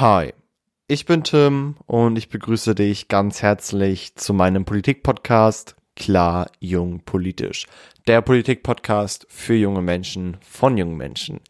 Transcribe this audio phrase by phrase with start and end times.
[0.00, 0.32] Hi,
[0.86, 7.66] ich bin Tim und ich begrüße dich ganz herzlich zu meinem Politik-Podcast Klar Jung Politisch.
[8.06, 11.40] Der Politik-Podcast für junge Menschen von jungen Menschen.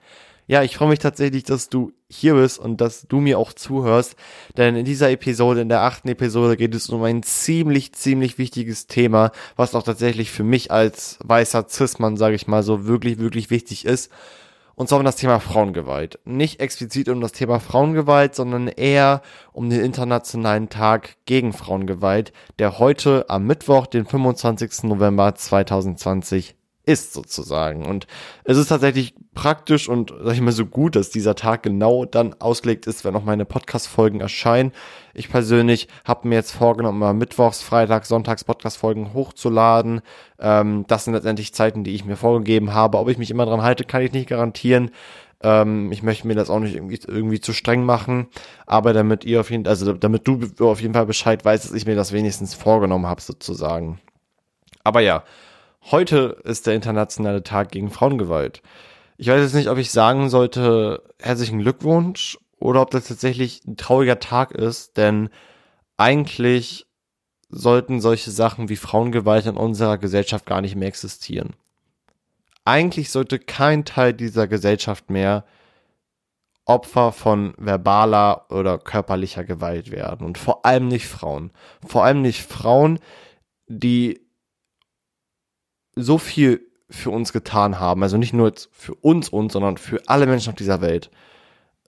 [0.47, 4.17] Ja, ich freue mich tatsächlich, dass du hier bist und dass du mir auch zuhörst,
[4.57, 8.87] denn in dieser Episode, in der achten Episode geht es um ein ziemlich, ziemlich wichtiges
[8.87, 13.51] Thema, was auch tatsächlich für mich als weißer Cis-Mann, sage ich mal so, wirklich, wirklich
[13.51, 14.11] wichtig ist.
[14.79, 16.21] Und zwar um das Thema Frauengewalt.
[16.25, 22.79] Nicht explizit um das Thema Frauengewalt, sondern eher um den Internationalen Tag gegen Frauengewalt, der
[22.79, 24.85] heute am Mittwoch, den 25.
[24.85, 26.55] November 2020
[26.89, 27.85] ist sozusagen.
[27.85, 28.07] Und
[28.45, 32.35] es ist tatsächlich praktisch und sag ich mal so gut, dass dieser Tag genau dann
[32.41, 34.73] ausgelegt ist, wenn auch meine Podcast-Folgen erscheinen.
[35.13, 40.01] Ich persönlich habe mir jetzt vorgenommen, mal Mittwochs, Freitags, Sonntags Podcast-Folgen hochzuladen.
[40.41, 42.97] Ähm, das sind letztendlich Zeiten, die ich mir vorgegeben habe.
[42.97, 44.91] Ob ich mich immer dran halte, kann ich nicht garantieren.
[45.43, 48.29] Ähm, ich möchte mir das auch nicht irgendwie, irgendwie zu streng machen,
[48.67, 51.87] aber damit ihr auf jeden also damit du auf jeden Fall Bescheid weißt, dass ich
[51.87, 54.01] mir das wenigstens vorgenommen habe, sozusagen.
[54.85, 55.23] Aber ja,
[55.91, 58.61] Heute ist der internationale Tag gegen Frauengewalt.
[59.17, 63.79] Ich weiß jetzt nicht, ob ich sagen sollte, herzlichen Glückwunsch oder ob das tatsächlich ein
[63.79, 65.31] trauriger Tag ist, denn
[65.97, 66.87] eigentlich
[67.49, 71.55] sollten solche Sachen wie Frauengewalt in unserer Gesellschaft gar nicht mehr existieren.
[72.67, 75.47] Eigentlich sollte kein Teil dieser Gesellschaft mehr
[76.67, 81.51] Opfer von verbaler oder körperlicher Gewalt werden und vor allem nicht Frauen.
[81.87, 82.99] Vor allem nicht Frauen,
[83.69, 84.28] die
[86.03, 86.61] so viel
[86.91, 88.03] für uns getan haben.
[88.03, 91.11] Also nicht nur für uns uns, sondern für alle Menschen auf dieser Welt.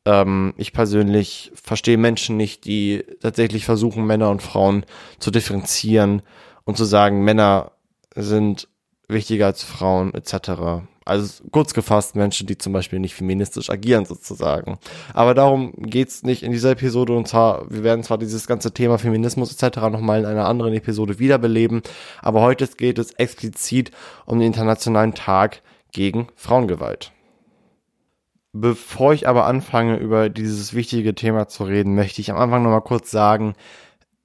[0.04, 4.84] Ähm, ich persönlich verstehe Menschen nicht, die tatsächlich versuchen, Männer und Frauen
[5.18, 6.22] zu differenzieren
[6.64, 7.72] und zu sagen, Männer
[8.14, 8.68] sind
[9.08, 10.84] wichtiger als Frauen etc.
[11.10, 14.78] Also kurz gefasst Menschen, die zum Beispiel nicht feministisch agieren sozusagen.
[15.12, 18.96] Aber darum geht's nicht in dieser Episode und zwar, wir werden zwar dieses ganze Thema
[18.96, 19.78] Feminismus etc.
[19.90, 21.82] nochmal in einer anderen Episode wiederbeleben,
[22.22, 23.90] aber heute geht es explizit
[24.24, 27.10] um den Internationalen Tag gegen Frauengewalt.
[28.52, 32.82] Bevor ich aber anfange, über dieses wichtige Thema zu reden, möchte ich am Anfang nochmal
[32.82, 33.54] kurz sagen,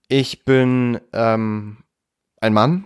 [0.08, 1.78] ich bin ähm,
[2.42, 2.86] ein Mann,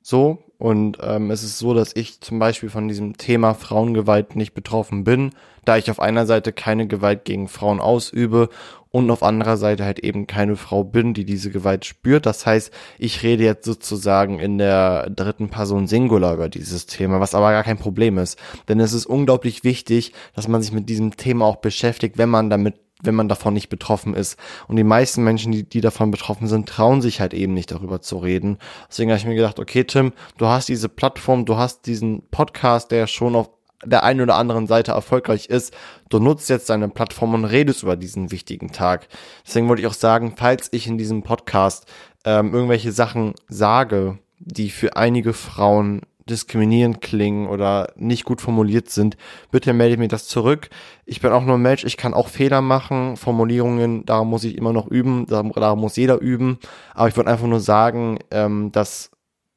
[0.00, 4.54] so, und ähm, es ist so, dass ich zum Beispiel von diesem Thema Frauengewalt nicht
[4.54, 5.32] betroffen bin,
[5.64, 8.48] da ich auf einer Seite keine Gewalt gegen Frauen ausübe
[8.92, 12.26] und auf anderer Seite halt eben keine Frau bin, die diese Gewalt spürt.
[12.26, 17.34] Das heißt, ich rede jetzt sozusagen in der dritten Person Singular über dieses Thema, was
[17.34, 18.38] aber gar kein Problem ist.
[18.68, 22.50] Denn es ist unglaublich wichtig, dass man sich mit diesem Thema auch beschäftigt, wenn man
[22.50, 24.38] damit wenn man davon nicht betroffen ist.
[24.68, 28.00] Und die meisten Menschen, die, die davon betroffen sind, trauen sich halt eben nicht darüber
[28.00, 28.58] zu reden.
[28.88, 32.90] Deswegen habe ich mir gedacht, okay, Tim, du hast diese Plattform, du hast diesen Podcast,
[32.90, 33.50] der schon auf
[33.84, 35.74] der einen oder anderen Seite erfolgreich ist.
[36.08, 39.08] Du nutzt jetzt deine Plattform und redest über diesen wichtigen Tag.
[39.46, 41.86] Deswegen wollte ich auch sagen, falls ich in diesem Podcast
[42.24, 49.16] ähm, irgendwelche Sachen sage, die für einige Frauen diskriminierend klingen oder nicht gut formuliert sind,
[49.50, 50.70] bitte melde mir das zurück.
[51.04, 54.56] Ich bin auch nur ein Mensch, ich kann auch Fehler machen, Formulierungen, da muss ich
[54.56, 55.42] immer noch üben, da,
[55.74, 56.58] muss jeder üben,
[56.94, 59.10] aber ich wollte einfach nur sagen, ähm, dass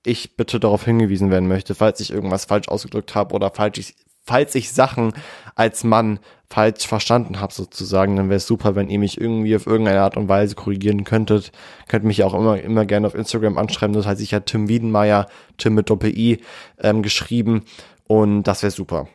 [0.06, 3.96] ich bitte darauf hingewiesen werden möchte, falls ich irgendwas falsch ausgedrückt habe oder falls ich,
[4.26, 5.14] falls ich Sachen
[5.56, 6.20] als Mann
[6.50, 10.18] falsch verstanden habe sozusagen, dann wäre es super, wenn ihr mich irgendwie auf irgendeine Art
[10.18, 11.52] und Weise korrigieren könntet.
[11.88, 13.96] Könnt mich auch immer, immer gerne auf Instagram anschreiben.
[13.96, 15.28] Das heißt, ich habe Tim Wiedenmeier,
[15.58, 16.42] Tim mit Doppel-I,
[16.80, 17.64] ähm, geschrieben
[18.08, 19.08] und das wäre super.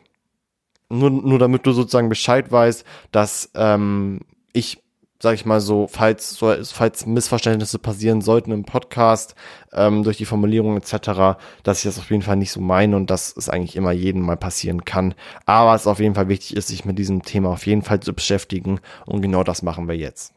[0.89, 4.19] Nur, nur damit du sozusagen Bescheid weißt, dass ähm,
[4.51, 4.83] ich
[5.21, 6.37] sag ich mal so, falls,
[6.73, 9.35] falls Missverständnisse passieren sollten im Podcast,
[9.71, 13.11] ähm, durch die Formulierung etc., dass ich das auf jeden Fall nicht so meine und
[13.11, 15.13] dass es eigentlich immer jedem mal passieren kann.
[15.45, 18.13] Aber es auf jeden Fall wichtig ist, sich mit diesem Thema auf jeden Fall zu
[18.13, 20.33] beschäftigen und genau das machen wir jetzt.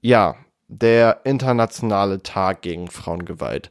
[0.00, 0.36] Ja,
[0.68, 3.70] der internationale Tag gegen Frauengewalt.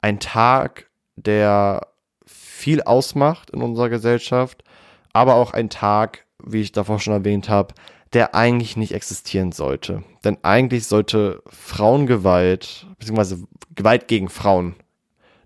[0.00, 1.88] Ein Tag, der
[2.24, 4.64] viel ausmacht in unserer Gesellschaft,
[5.12, 7.74] aber auch ein Tag, wie ich davor schon erwähnt habe,
[8.12, 10.02] der eigentlich nicht existieren sollte.
[10.24, 13.44] Denn eigentlich sollte Frauengewalt, beziehungsweise
[13.74, 14.74] Gewalt gegen Frauen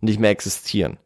[0.00, 0.98] nicht mehr existieren.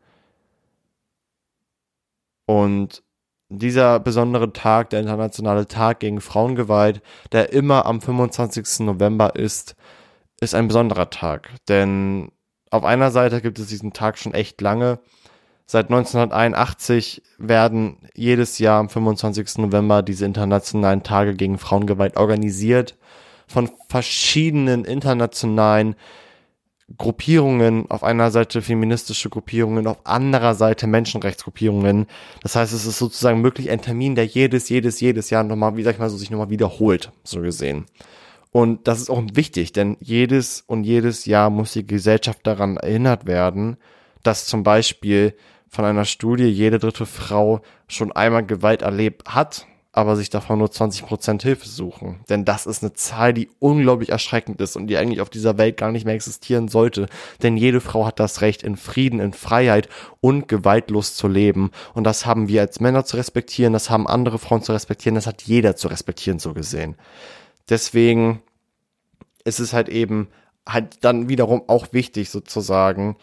[2.47, 3.03] Und
[3.49, 7.03] dieser besondere Tag, der internationale Tag gegen Frauengewalt,
[7.33, 8.81] der immer am 25.
[8.87, 9.77] November ist,
[10.41, 11.51] ist ein besonderer Tag.
[11.69, 12.33] Denn
[12.71, 15.01] auf einer Seite gibt es diesen Tag schon echt lange,
[15.73, 19.59] Seit 1981 werden jedes Jahr am 25.
[19.59, 22.99] November diese internationalen Tage gegen Frauengewalt organisiert
[23.47, 25.95] von verschiedenen internationalen
[26.99, 32.09] Gruppierungen, auf einer Seite feministische Gruppierungen, auf anderer Seite Menschenrechtsgruppierungen.
[32.43, 35.85] Das heißt, es ist sozusagen wirklich ein Termin, der jedes, jedes, jedes Jahr nochmal, wie
[35.85, 37.87] sag ich mal so, sich nochmal wiederholt, so gesehen.
[38.51, 43.27] Und das ist auch wichtig, denn jedes und jedes Jahr muss die Gesellschaft daran erinnert
[43.27, 43.77] werden,
[44.25, 45.35] dass zum Beispiel
[45.71, 50.69] von einer Studie jede dritte Frau schon einmal Gewalt erlebt hat aber sich davon nur
[50.69, 52.21] 20% Hilfe suchen.
[52.29, 55.77] Denn das ist eine Zahl, die unglaublich erschreckend ist und die eigentlich auf dieser Welt
[55.77, 57.09] gar nicht mehr existieren sollte.
[57.43, 59.89] Denn jede Frau hat das Recht, in Frieden, in Freiheit
[60.21, 61.73] und gewaltlos zu leben.
[61.93, 65.27] Und das haben wir als Männer zu respektieren, das haben andere Frauen zu respektieren, das
[65.27, 66.95] hat jeder zu respektieren, so gesehen.
[67.69, 68.43] Deswegen
[69.45, 70.29] ist es halt eben
[70.69, 73.17] halt dann wiederum auch wichtig sozusagen,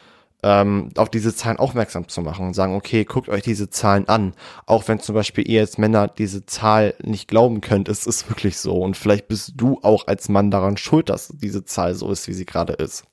[0.44, 4.34] ähm, auf diese Zahlen aufmerksam zu machen und sagen, okay, guckt euch diese Zahlen an.
[4.66, 8.57] Auch wenn zum Beispiel ihr als Männer diese Zahl nicht glauben könnt, es ist wirklich
[8.57, 8.78] so.
[8.78, 12.34] Und vielleicht bist du auch als Mann daran schuld, dass diese Zahl so ist, wie
[12.34, 13.06] sie gerade ist.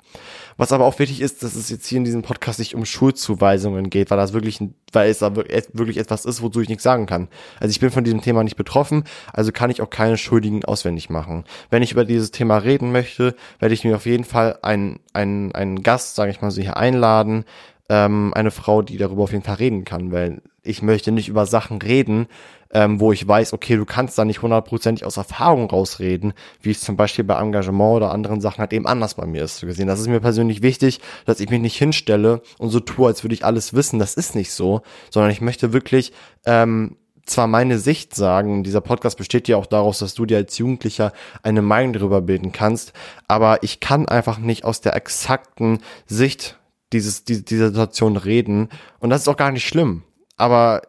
[0.57, 3.91] Was aber auch wichtig ist, dass es jetzt hier in diesem Podcast nicht um Schuldzuweisungen
[3.91, 4.61] geht, weil das wirklich,
[4.93, 7.29] weil es da wirklich etwas ist, wozu ich nichts sagen kann.
[7.59, 11.11] Also ich bin von diesem Thema nicht betroffen, also kann ich auch keine Schuldigen auswendig
[11.11, 11.45] machen.
[11.71, 15.53] Wenn ich über dieses Thema reden möchte, werde ich mir auf jeden Fall einen, einen,
[15.53, 17.45] einen Gast, sage ich mal so, hier einladen,
[17.89, 21.47] ähm, eine Frau, die darüber auf jeden Fall reden kann, weil ich möchte nicht über
[21.47, 22.27] Sachen reden,
[22.75, 26.81] ähm, wo ich weiß, okay, du kannst da nicht hundertprozentig aus Erfahrung rausreden, wie es
[26.81, 29.87] zum Beispiel bei Engagement oder anderen Sachen halt eben anders bei mir ist zu gesehen.
[29.87, 33.35] Das ist mir persönlich wichtig, dass ich mich nicht hinstelle und so tue, als würde
[33.35, 34.00] ich alles wissen.
[34.00, 36.12] Das ist nicht so, sondern ich möchte wirklich
[36.44, 40.59] ähm, zwar meine Sicht sagen, dieser Podcast besteht ja auch daraus, dass du dir als
[40.59, 41.12] Jugendlicher
[41.43, 42.93] eine Meinung darüber bilden kannst,
[43.29, 46.59] aber ich kann einfach nicht aus der exakten Sicht
[46.93, 48.69] dieses, die, dieser Situation reden
[48.99, 50.03] und das ist auch gar nicht schlimm.
[50.37, 50.82] Aber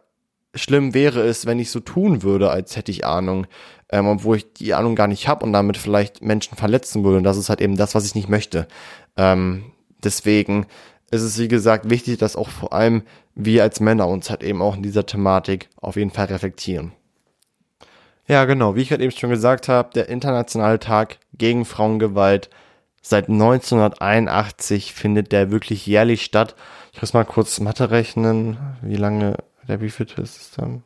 [0.55, 3.47] schlimm wäre es, wenn ich so tun würde, als hätte ich Ahnung,
[3.89, 7.17] ähm, obwohl ich die Ahnung gar nicht habe und damit vielleicht Menschen verletzen würde.
[7.17, 8.67] Und das ist halt eben das, was ich nicht möchte.
[9.17, 9.65] Ähm,
[10.03, 10.65] deswegen
[11.11, 13.03] ist es, wie gesagt, wichtig, dass auch vor allem
[13.35, 16.93] wir als Männer uns halt eben auch in dieser Thematik auf jeden Fall reflektieren.
[18.27, 22.49] Ja, genau, wie ich gerade eben schon gesagt habe, der internationale Tag gegen Frauengewalt
[23.01, 26.55] seit 1981 findet der wirklich jährlich statt.
[26.91, 29.37] Ich muss mal kurz Mathe rechnen, wie lange
[29.67, 30.83] der wievielte ist es dann?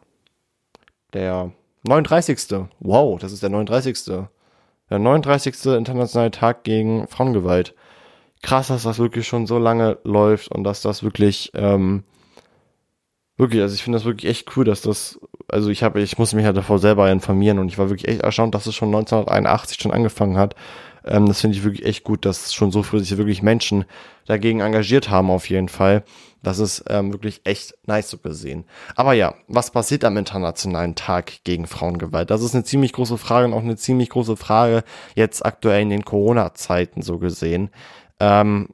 [1.14, 1.52] Der
[1.84, 2.68] 39.
[2.80, 4.06] Wow, das ist der 39.
[4.90, 5.66] Der 39.
[5.66, 7.76] internationale Tag gegen Frauengewalt.
[8.42, 12.04] Krass, dass das wirklich schon so lange läuft und dass das wirklich, ähm,
[13.38, 16.34] wirklich, also ich finde das wirklich echt cool, dass das, also ich habe, ich muss
[16.34, 19.80] mich ja davor selber informieren und ich war wirklich echt erstaunt, dass es schon 1981
[19.81, 20.56] schon angefangen hat.
[21.10, 23.86] Ähm, das finde ich wirklich echt gut, dass schon so früh sich wirklich Menschen
[24.26, 26.04] dagegen engagiert haben auf jeden Fall.
[26.42, 28.64] Das ist ähm, wirklich echt nice zu sehen.
[28.96, 32.30] Aber ja, was passiert am Internationalen Tag gegen Frauengewalt?
[32.30, 34.84] Das ist eine ziemlich große Frage und auch eine ziemlich große Frage
[35.16, 37.72] jetzt aktuell in den Corona-Zeiten so gesehen.
[38.20, 38.70] Ähm,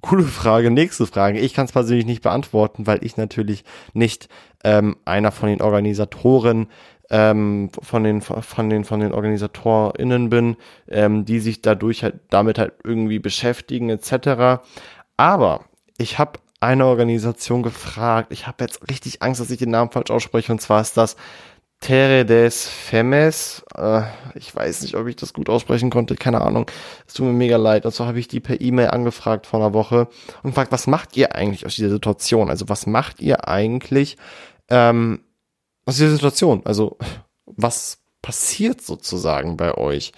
[0.00, 1.38] coole Frage, nächste Frage.
[1.38, 4.28] Ich kann es persönlich nicht beantworten, weil ich natürlich nicht
[4.64, 6.66] ähm, einer von den Organisatoren
[7.10, 10.56] ähm, von den von den von den OrganisatorInnen bin,
[10.88, 14.62] ähm, die sich dadurch halt damit halt irgendwie beschäftigen etc.
[15.16, 15.64] Aber
[15.98, 18.32] ich habe eine Organisation gefragt.
[18.32, 20.50] Ich habe jetzt richtig Angst, dass ich den Namen falsch ausspreche.
[20.50, 21.16] Und zwar ist das
[21.80, 23.62] Terre des Femes.
[23.76, 24.02] Äh,
[24.34, 26.16] ich weiß nicht, ob ich das gut aussprechen konnte.
[26.16, 26.70] Keine Ahnung.
[27.06, 27.84] Es tut mir mega leid.
[27.84, 30.08] Und so habe ich die per E-Mail angefragt vor einer Woche
[30.42, 32.48] und gefragt, was macht ihr eigentlich aus dieser Situation?
[32.48, 34.16] Also was macht ihr eigentlich
[34.70, 35.20] ähm,
[35.86, 36.62] aus dieser Situation?
[36.64, 36.98] Also
[37.46, 40.12] was passiert sozusagen bei euch?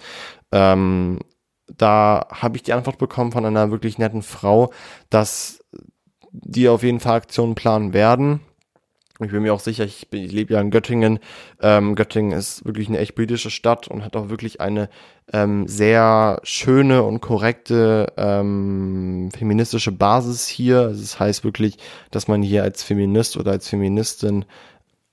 [0.51, 1.19] Ähm,
[1.75, 4.71] da habe ich die Antwort bekommen von einer wirklich netten Frau,
[5.09, 5.63] dass
[6.31, 8.41] die auf jeden Fall Aktionen planen werden.
[9.19, 11.19] Ich bin mir auch sicher, ich, bin, ich lebe ja in Göttingen.
[11.59, 14.89] Ähm, Göttingen ist wirklich eine echt politische Stadt und hat auch wirklich eine
[15.33, 20.81] ähm, sehr schöne und korrekte ähm, feministische Basis hier.
[20.81, 21.77] Also das heißt wirklich,
[22.11, 24.45] dass man hier als Feminist oder als Feministin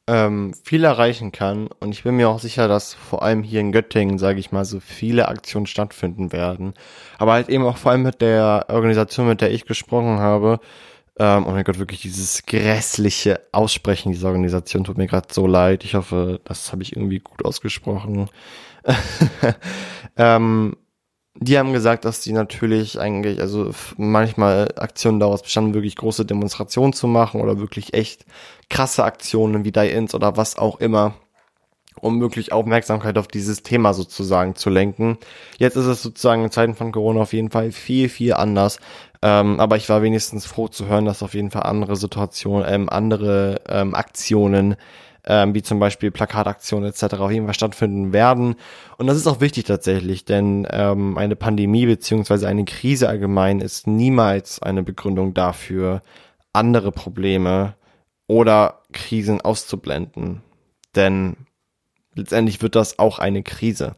[0.06, 1.68] ähm, viel erreichen kann.
[1.80, 4.64] Und ich bin mir auch sicher, dass vor allem hier in Göttingen, sage ich mal,
[4.64, 6.74] so viele Aktionen stattfinden werden.
[7.18, 10.60] Aber halt eben auch vor allem mit der Organisation, mit der ich gesprochen habe,
[11.18, 15.84] ähm, oh mein Gott, wirklich dieses grässliche Aussprechen dieser Organisation tut mir gerade so leid.
[15.84, 18.28] Ich hoffe, das habe ich irgendwie gut ausgesprochen.
[20.16, 20.76] ähm,
[21.36, 26.92] die haben gesagt, dass die natürlich eigentlich, also manchmal Aktionen daraus bestanden, wirklich große Demonstrationen
[26.92, 28.24] zu machen oder wirklich echt
[28.70, 31.14] krasse Aktionen wie Die-Ins oder was auch immer,
[32.00, 35.18] um wirklich Aufmerksamkeit auf dieses Thema sozusagen zu lenken.
[35.58, 38.78] Jetzt ist es sozusagen in Zeiten von Corona auf jeden Fall viel, viel anders.
[39.20, 42.88] Ähm, aber ich war wenigstens froh zu hören, dass auf jeden Fall andere Situationen, ähm,
[42.88, 44.76] andere ähm, Aktionen
[45.26, 47.14] ähm, wie zum Beispiel Plakataktionen etc.
[47.14, 48.56] auf jeden Fall stattfinden werden.
[48.98, 53.86] Und das ist auch wichtig tatsächlich, denn ähm, eine Pandemie beziehungsweise eine Krise allgemein ist
[53.86, 56.02] niemals eine Begründung dafür,
[56.52, 57.74] andere Probleme
[58.26, 60.42] oder Krisen auszublenden.
[60.94, 61.36] Denn
[62.14, 63.96] letztendlich wird das auch eine Krise.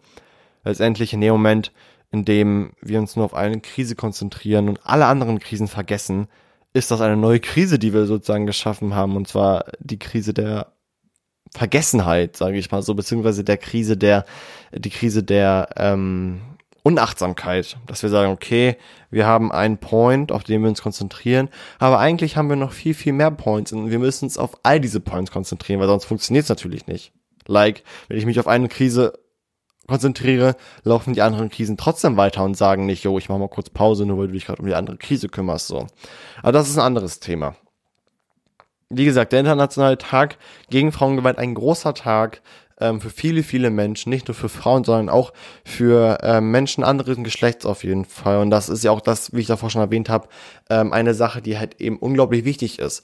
[0.65, 1.73] Letztendlich in dem Moment,
[2.11, 6.29] in dem wir uns nur auf eine Krise konzentrieren und alle anderen Krisen vergessen,
[6.73, 10.73] ist das eine neue Krise, die wir sozusagen geschaffen haben, und zwar die Krise der
[11.57, 14.25] Vergessenheit, sage ich mal so, beziehungsweise der Krise der,
[14.73, 16.41] die Krise der ähm,
[16.83, 18.77] Unachtsamkeit, dass wir sagen, okay,
[19.11, 21.49] wir haben einen Point, auf den wir uns konzentrieren,
[21.79, 24.81] aber eigentlich haben wir noch viel, viel mehr Points und wir müssen uns auf all
[24.81, 27.13] diese Points konzentrieren, weil sonst funktioniert es natürlich nicht.
[27.49, 29.15] Like, wenn ich mich auf eine Krise
[29.87, 33.71] konzentriere, laufen die anderen Krisen trotzdem weiter und sagen nicht, jo, ich mach mal kurz
[33.71, 35.87] Pause, nur weil du dich gerade um die andere Krise kümmerst, so.
[36.43, 37.57] Aber das ist ein anderes Thema.
[38.89, 40.39] Wie gesagt, der internationale Tag
[40.71, 42.41] gegen Frauengewalt, ein großer Tag
[42.81, 45.33] ähm, für viele, viele Menschen, nicht nur für Frauen, sondern auch
[45.65, 48.39] für ähm, Menschen anderen Geschlechts auf jeden Fall.
[48.39, 50.29] Und das ist ja auch das, wie ich davor schon erwähnt habe,
[50.71, 53.03] ähm, eine Sache, die halt eben unglaublich wichtig ist.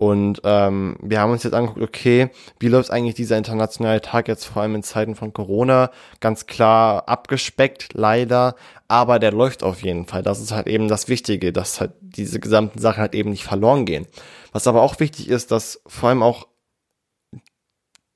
[0.00, 4.46] Und ähm, wir haben uns jetzt angeguckt, okay, wie läuft eigentlich dieser internationale Tag jetzt
[4.46, 5.90] vor allem in Zeiten von Corona?
[6.20, 8.54] Ganz klar abgespeckt, leider,
[8.88, 10.22] aber der läuft auf jeden Fall.
[10.22, 13.84] Das ist halt eben das Wichtige, dass halt diese gesamten Sachen halt eben nicht verloren
[13.84, 14.06] gehen.
[14.52, 16.46] Was aber auch wichtig ist, dass vor allem auch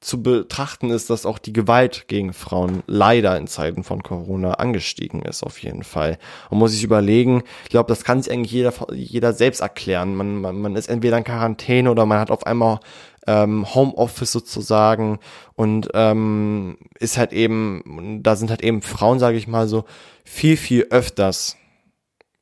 [0.04, 5.22] zu betrachten ist, dass auch die Gewalt gegen Frauen leider in Zeiten von Corona angestiegen
[5.22, 6.18] ist, auf jeden Fall.
[6.50, 10.14] Man muss sich überlegen, ich glaube, das kann sich eigentlich jeder, jeder selbst erklären.
[10.14, 12.80] Man, man, man ist entweder in Quarantäne oder man hat auf einmal
[13.26, 15.20] ähm, Homeoffice sozusagen
[15.54, 19.84] und ähm, ist halt eben, da sind halt eben Frauen, sage ich mal so,
[20.22, 21.56] viel, viel öfters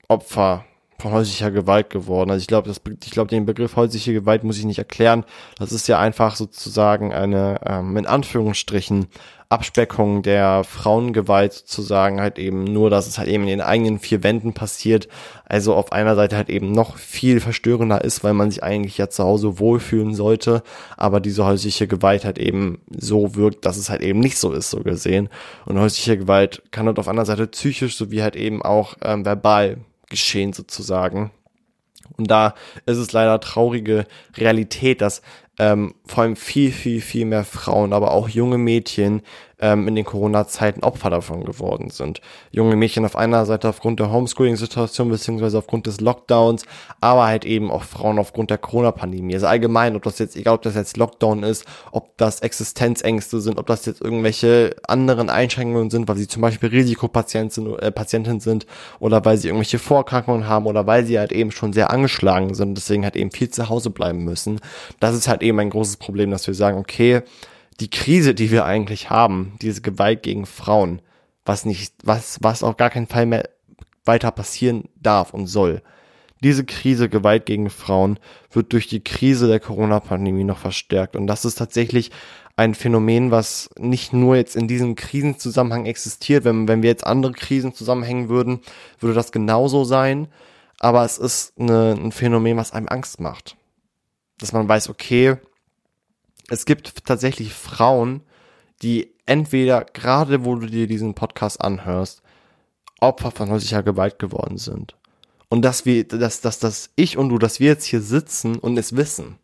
[0.09, 0.65] Opfer
[1.03, 2.31] von häuslicher Gewalt geworden.
[2.31, 5.25] Also ich glaube, ich glaube, den Begriff häusliche Gewalt muss ich nicht erklären.
[5.59, 9.09] Das ist ja einfach sozusagen eine, ähm, in Anführungsstrichen,
[9.53, 14.23] Abspeckung der Frauengewalt sozusagen halt eben nur, dass es halt eben in den eigenen vier
[14.23, 15.09] Wänden passiert.
[15.45, 19.11] Also auf einer Seite halt eben noch viel verstörender ist, weil man sich eigentlich ja
[19.11, 20.63] zu Hause wohlfühlen sollte,
[20.97, 24.71] aber diese häusliche Gewalt halt eben so wirkt, dass es halt eben nicht so ist,
[24.71, 25.29] so gesehen.
[25.67, 29.77] Und häusliche Gewalt kann halt auf einer Seite psychisch sowie halt eben auch ähm, verbal
[30.13, 31.33] geschehen sozusagen.
[32.17, 32.55] Und da
[32.87, 35.23] ist es leider traurige Realität, dass
[35.59, 39.23] ähm, vor allem viel, viel, viel mehr Frauen, aber auch junge Mädchen
[39.63, 42.21] ähm, in den Corona-Zeiten Opfer davon geworden sind.
[42.51, 46.67] Junge Mädchen auf einer Seite aufgrund der Homeschooling-Situation beziehungsweise aufgrund des Lockdowns,
[47.01, 49.35] aber halt eben auch Frauen aufgrund der Corona-Pandemie.
[49.35, 53.59] Also allgemein, ob das jetzt, egal ob das jetzt Lockdown ist, ob das Existenzängste sind,
[53.59, 58.41] ob das jetzt irgendwelche anderen Einschränkungen sind, weil sie zum Beispiel Risikopatient sind, äh, Patientin
[58.41, 58.67] sind
[58.99, 62.77] oder weil sie irgendwelche Vorerkrankungen haben oder weil sie halt eben schon sehr angeschlagen sind,
[62.77, 64.61] deswegen halt eben viel zu Hause bleiben müssen.
[64.99, 67.23] Das ist halt eben ein großes Problem, dass wir sagen, okay,
[67.81, 71.03] die Krise, die wir eigentlich haben, diese Gewalt gegen Frauen,
[71.45, 73.49] was nicht, was, was auf gar keinen Fall mehr
[74.05, 75.83] weiter passieren darf und soll.
[76.43, 78.19] Diese Krise Gewalt gegen Frauen
[78.51, 81.15] wird durch die Krise der Corona-Pandemie noch verstärkt.
[81.15, 82.11] Und das ist tatsächlich
[82.57, 86.45] ein Phänomen, was nicht nur jetzt in diesem Krisenzusammenhang existiert.
[86.45, 88.61] Wenn, wenn wir jetzt andere Krisen zusammenhängen würden,
[88.99, 90.29] würde das genauso sein.
[90.81, 93.57] Aber es ist eine, ein Phänomen, was einem Angst macht.
[94.41, 95.37] Dass man weiß, okay,
[96.49, 98.23] es gibt tatsächlich Frauen,
[98.83, 102.23] die entweder gerade wo du dir diesen Podcast anhörst,
[103.01, 104.97] Opfer von häuslicher Gewalt geworden sind.
[105.49, 108.79] Und dass wir, dass, dass, dass ich und du, dass wir jetzt hier sitzen und
[108.79, 109.39] es wissen,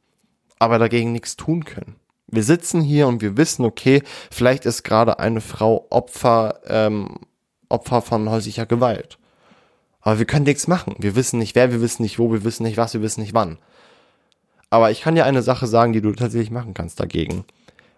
[0.58, 1.96] aber dagegen nichts tun können.
[2.26, 7.20] Wir sitzen hier und wir wissen, okay, vielleicht ist gerade eine Frau Opfer, ähm,
[7.68, 9.18] Opfer von häuslicher Gewalt.
[10.00, 10.94] Aber wir können nichts machen.
[10.98, 13.34] Wir wissen nicht wer, wir wissen nicht wo, wir wissen nicht was, wir wissen nicht
[13.34, 13.58] wann.
[14.70, 17.44] Aber ich kann dir eine Sache sagen, die du tatsächlich machen kannst dagegen.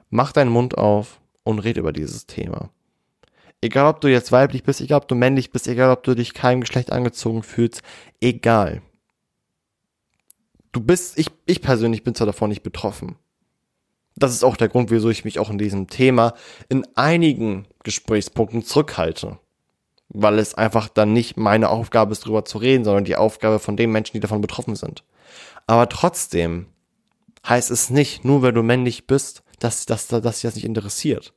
[0.08, 2.70] Mach deinen Mund auf und red über dieses Thema.
[3.62, 6.32] Egal, ob du jetzt weiblich bist, egal, ob du männlich bist, egal, ob du dich
[6.32, 7.82] keinem Geschlecht angezogen fühlst,
[8.20, 8.82] egal.
[10.72, 13.16] Du bist, ich, ich persönlich bin zwar davon nicht betroffen.
[14.16, 16.34] Das ist auch der Grund, wieso ich mich auch in diesem Thema
[16.68, 19.38] in einigen Gesprächspunkten zurückhalte.
[20.08, 23.76] Weil es einfach dann nicht meine Aufgabe ist, darüber zu reden, sondern die Aufgabe von
[23.76, 25.04] den Menschen, die davon betroffen sind.
[25.66, 26.66] Aber trotzdem
[27.48, 31.32] heißt es nicht, nur weil du männlich bist, dass, dass, dass, dich das nicht interessiert.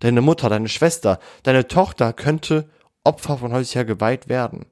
[0.00, 2.68] Deine Mutter, deine Schwester, deine Tochter könnte
[3.04, 4.66] Opfer von häuslicher Gewalt werden.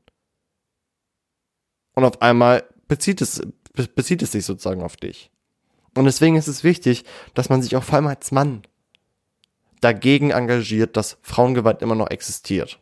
[1.94, 3.42] Und auf einmal bezieht es,
[3.94, 5.30] bezieht es sich sozusagen auf dich.
[5.94, 7.04] Und deswegen ist es wichtig,
[7.34, 8.62] dass man sich auch vor allem als Mann
[9.80, 12.78] dagegen engagiert, dass Frauengewalt immer noch existiert.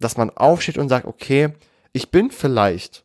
[0.00, 1.52] Dass man aufsteht und sagt, okay,
[1.92, 3.04] ich bin vielleicht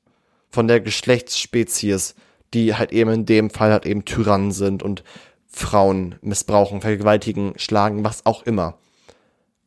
[0.54, 2.16] von der Geschlechtsspezies
[2.54, 5.04] die halt eben in dem Fall halt eben Tyrannen sind und
[5.48, 8.78] Frauen missbrauchen, vergewaltigen, schlagen, was auch immer.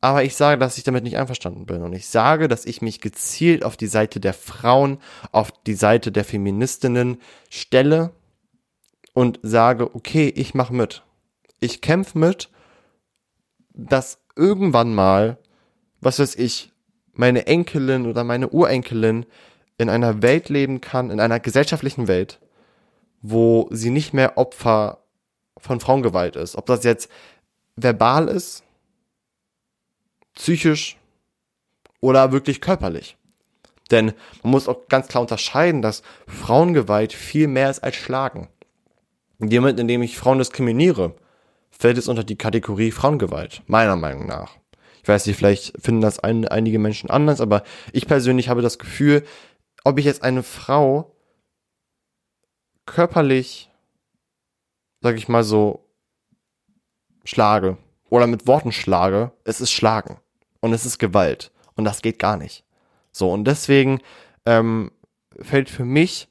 [0.01, 1.83] Aber ich sage, dass ich damit nicht einverstanden bin.
[1.83, 4.99] Und ich sage, dass ich mich gezielt auf die Seite der Frauen,
[5.33, 7.19] auf die Seite der Feministinnen
[7.51, 8.13] stelle
[9.15, 11.03] und sage, okay, ich mache mit.
[11.61, 12.51] Ich kämpfe mit,
[13.73, 15.39] dass irgendwann mal,
[16.01, 16.71] was weiß ich,
[17.13, 19.25] meine Enkelin oder meine Urenkelin
[19.79, 22.41] in einer Welt leben kann, in einer gesellschaftlichen Welt,
[23.23, 24.99] wo sie nicht mehr Opfer
[25.59, 26.57] von Frauengewalt ist.
[26.57, 27.11] Ob das jetzt
[27.77, 28.63] verbal ist,
[30.35, 30.97] psychisch
[32.01, 33.17] oder wirklich körperlich.
[33.91, 38.49] Denn man muss auch ganz klar unterscheiden, dass Frauengewalt viel mehr ist als Schlagen.
[39.39, 41.15] In dem Moment, in dem ich Frauen diskriminiere,
[41.71, 44.57] fällt es unter die Kategorie Frauengewalt, meiner Meinung nach.
[45.03, 48.79] Ich weiß nicht, vielleicht finden das ein, einige Menschen anders, aber ich persönlich habe das
[48.79, 49.25] Gefühl,
[49.87, 51.15] ob ich jetzt eine Frau
[52.87, 53.71] körperlich,
[55.01, 55.87] sag ich mal so,
[57.23, 57.77] schlage
[58.11, 60.19] oder mit Worten schlage, es ist Schlagen
[60.59, 62.65] und es ist Gewalt und das geht gar nicht.
[63.13, 64.01] So und deswegen
[64.45, 64.91] ähm,
[65.41, 66.27] fällt für mich,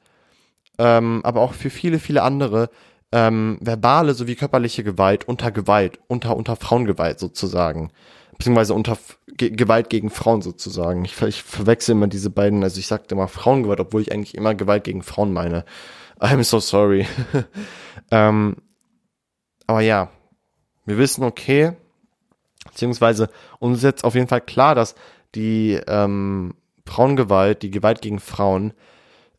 [0.78, 2.70] ähm, aber auch für viele, viele andere
[3.14, 7.90] ähm, verbale sowie körperliche Gewalt unter Gewalt, unter unter Frauengewalt sozusagen
[8.38, 8.98] beziehungsweise unter
[9.38, 11.04] Ge Gewalt gegen Frauen sozusagen.
[11.06, 14.56] Ich, ich verwechsel immer diese beiden, also ich sagte immer Frauengewalt, obwohl ich eigentlich immer
[14.56, 15.66] Gewalt gegen Frauen meine.
[16.20, 17.06] I'm so sorry.
[18.12, 18.56] ähm,
[19.68, 20.10] aber ja,
[20.86, 21.74] wir wissen, okay,
[22.66, 24.96] beziehungsweise uns ist jetzt auf jeden Fall klar, dass
[25.34, 26.54] die ähm,
[26.86, 28.74] Frauengewalt, die Gewalt gegen Frauen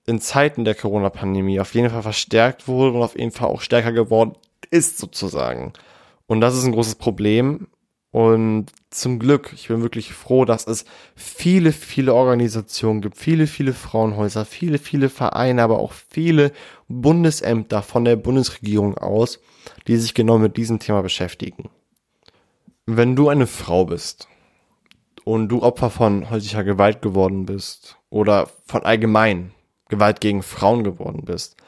[0.07, 3.93] in Zeiten der Corona-Pandemie auf jeden Fall verstärkt wurde und auf jeden Fall auch stärker
[3.93, 4.35] geworden
[4.71, 5.73] ist sozusagen.
[6.27, 7.69] Und das ist ein großes Problem,
[8.17, 13.75] und zum Glück, ich bin wirklich froh, dass es viele, viele Organisationen gibt, viele, viele
[13.75, 16.53] Frauenhäuser, viele, viele Vereine, aber auch viele
[16.89, 19.39] Bundesämter von der Bundesregierung aus,
[19.87, 21.69] die sich genau mit diesem Thema beschäftigen.
[22.87, 24.29] Wenn du eine Frau bist
[25.25, 29.53] und du Opfer von häuslicher Gewalt geworden bist oder von allgemein
[29.91, 31.59] Gewalt gegen Frauen geworden bist,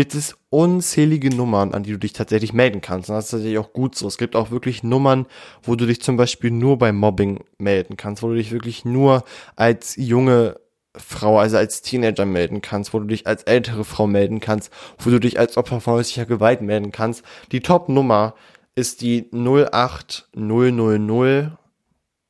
[0.00, 3.10] gibt es unzählige Nummern, an die du dich tatsächlich melden kannst.
[3.10, 4.08] Und das ist tatsächlich auch gut so.
[4.08, 5.26] Es gibt auch wirklich Nummern,
[5.62, 9.24] wo du dich zum Beispiel nur bei Mobbing melden kannst, wo du dich wirklich nur
[9.56, 10.58] als junge
[10.96, 15.10] Frau, also als Teenager melden kannst, wo du dich als ältere Frau melden kannst, wo
[15.10, 17.22] du dich als Opfer von häuslicher Gewalt melden kannst.
[17.52, 18.34] Die Top-Nummer
[18.74, 21.58] ist die 08000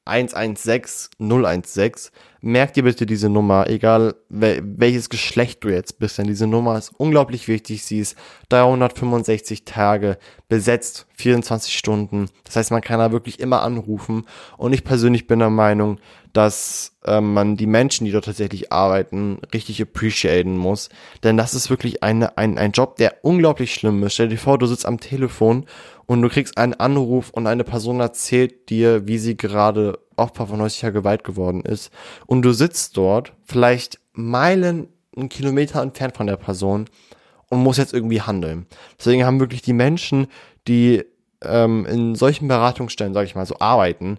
[0.07, 2.11] 116 016.
[2.43, 6.93] Merk dir bitte diese Nummer, egal welches Geschlecht du jetzt bist, denn diese Nummer ist
[6.97, 7.85] unglaublich wichtig.
[7.85, 8.17] Sie ist
[8.49, 10.17] 365 Tage
[10.49, 12.31] besetzt, 24 Stunden.
[12.45, 14.25] Das heißt, man kann da wirklich immer anrufen.
[14.57, 15.99] Und ich persönlich bin der Meinung,
[16.33, 20.89] dass äh, man die Menschen, die dort tatsächlich arbeiten, richtig appreciaten muss.
[21.23, 24.15] Denn das ist wirklich eine, ein, ein Job, der unglaublich schlimm ist.
[24.15, 25.67] Stell dir vor, du sitzt am Telefon
[26.07, 30.61] und du kriegst einen Anruf und eine Person erzählt dir, wie sie gerade Opfer von
[30.61, 31.93] häuslicher Gewalt geworden ist.
[32.27, 36.87] Und du sitzt dort, vielleicht Meilen, einen Kilometer entfernt von der Person
[37.49, 38.67] und musst jetzt irgendwie handeln.
[38.99, 40.29] Deswegen haben wirklich die Menschen,
[40.69, 41.05] die
[41.43, 44.19] ähm, in solchen Beratungsstellen, sage ich mal, so arbeiten,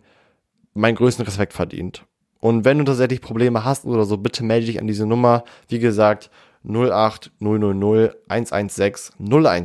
[0.73, 2.05] meinen größten Respekt verdient.
[2.39, 5.43] Und wenn du tatsächlich Probleme hast oder so, bitte melde dich an diese Nummer.
[5.67, 6.29] Wie gesagt,
[6.67, 9.15] 08000 116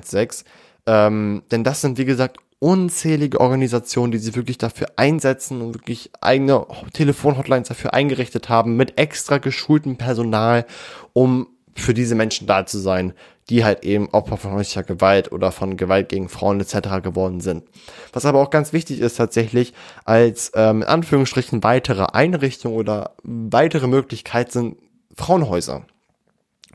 [0.03, 0.47] 016.
[0.87, 6.11] Ähm, denn das sind, wie gesagt, unzählige Organisationen, die sich wirklich dafür einsetzen und wirklich
[6.21, 10.67] eigene Telefonhotlines dafür eingerichtet haben, mit extra geschultem Personal,
[11.13, 13.13] um für diese Menschen da zu sein,
[13.51, 17.03] die halt eben Opfer von häuslicher Gewalt oder von Gewalt gegen Frauen etc.
[17.03, 17.65] geworden sind.
[18.13, 23.87] Was aber auch ganz wichtig ist tatsächlich als ähm, in Anführungsstrichen weitere Einrichtung oder weitere
[23.87, 24.79] Möglichkeit sind
[25.17, 25.87] Frauenhäuser.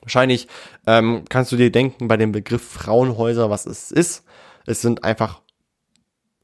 [0.01, 0.47] Wahrscheinlich
[0.87, 4.23] ähm, kannst du dir denken bei dem Begriff Frauenhäuser, was es ist.
[4.65, 5.41] Es sind einfach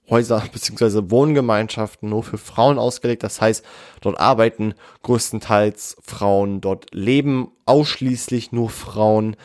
[0.10, 3.24] Häuser beziehungsweise Wohngemeinschaften nur für Frauen ausgelegt.
[3.24, 3.66] Das heißt,
[4.02, 9.36] dort arbeiten größtenteils Frauen, dort leben ausschließlich nur Frauen.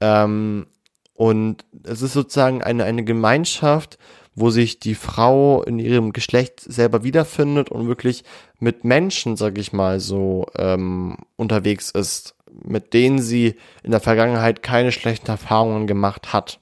[0.00, 0.66] Ähm,
[1.14, 3.98] und es ist sozusagen eine, eine Gemeinschaft,
[4.34, 8.24] wo sich die Frau in ihrem Geschlecht selber wiederfindet und wirklich
[8.58, 14.62] mit Menschen, sag ich mal, so ähm, unterwegs ist, mit denen sie in der Vergangenheit
[14.62, 16.60] keine schlechten Erfahrungen gemacht hat.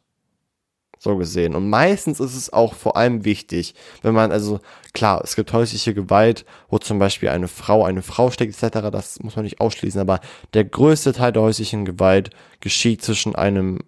[1.03, 1.55] So gesehen.
[1.55, 4.61] Und meistens ist es auch vor allem wichtig, wenn man, also
[4.93, 9.19] klar, es gibt häusliche Gewalt, wo zum Beispiel eine Frau eine Frau steckt, etc., das
[9.21, 10.21] muss man nicht ausschließen, aber
[10.53, 12.29] der größte Teil der häuslichen Gewalt
[12.61, 13.79] geschieht zwischen einem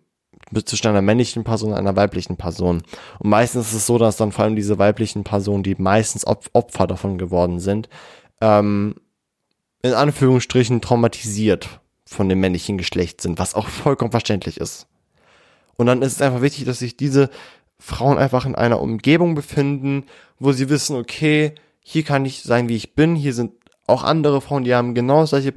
[0.64, 2.83] zwischen einer männlichen Person und einer weiblichen Person.
[3.18, 6.87] Und meistens ist es so, dass dann vor allem diese weiblichen Personen, die meistens Opfer
[6.87, 7.90] davon geworden sind,
[8.40, 8.94] ähm,
[9.83, 14.87] in Anführungsstrichen traumatisiert von dem männlichen Geschlecht sind, was auch vollkommen verständlich ist.
[15.83, 17.29] Und dann ist es einfach wichtig, dass sich diese
[17.81, 20.05] Frauen einfach in einer Umgebung befinden,
[20.38, 23.53] wo sie wissen, okay, hier kann ich sein, wie ich bin, hier sind
[23.92, 25.52] auch andere Frauen, die haben genau das gleiche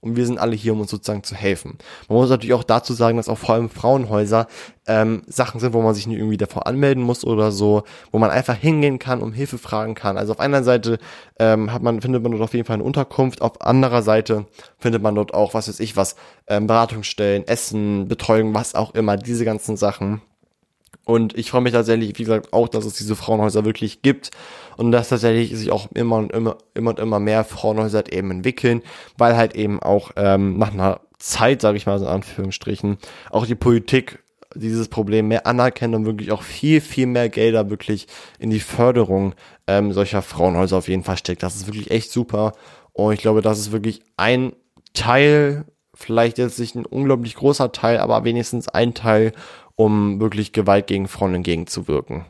[0.00, 1.78] und wir sind alle hier, um uns sozusagen zu helfen.
[2.08, 4.46] Man muss natürlich auch dazu sagen, dass auch vor allem Frauenhäuser
[4.86, 8.30] ähm, Sachen sind, wo man sich nicht irgendwie davor anmelden muss oder so, wo man
[8.30, 10.16] einfach hingehen kann, um Hilfe fragen kann.
[10.16, 10.98] Also auf einer Seite
[11.38, 14.46] ähm, hat man, findet man dort auf jeden Fall eine Unterkunft, auf anderer Seite
[14.78, 16.16] findet man dort auch, was weiß ich was,
[16.46, 20.20] ähm, Beratungsstellen, Essen, Betreuung, was auch immer, diese ganzen Sachen.
[21.04, 24.30] Und ich freue mich tatsächlich, wie gesagt, auch, dass es diese Frauenhäuser wirklich gibt
[24.76, 28.30] und dass tatsächlich sich auch immer und immer, immer und immer mehr Frauenhäuser halt eben
[28.30, 28.82] entwickeln,
[29.16, 32.98] weil halt eben auch ähm, nach einer Zeit, sage ich mal so in Anführungsstrichen,
[33.30, 34.22] auch die Politik
[34.54, 38.06] dieses Problem mehr anerkennt und wirklich auch viel, viel mehr Gelder wirklich
[38.38, 39.34] in die Förderung
[39.66, 41.42] ähm, solcher Frauenhäuser auf jeden Fall steckt.
[41.42, 42.52] Das ist wirklich echt super.
[42.92, 44.52] Und ich glaube, das ist wirklich ein
[44.94, 49.32] Teil, vielleicht jetzt nicht ein unglaublich großer Teil, aber wenigstens ein Teil,
[49.74, 52.24] um wirklich Gewalt gegen Frauen entgegenzuwirken.